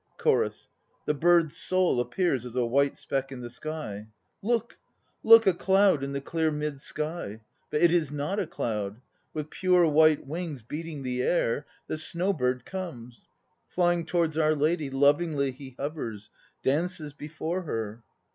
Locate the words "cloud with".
8.47-9.51